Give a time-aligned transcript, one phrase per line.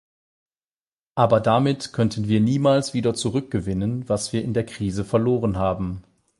[1.13, 6.01] Aber damit könnten wir niemals wieder zurückgewinnen, was wir in der Krise verloren haben.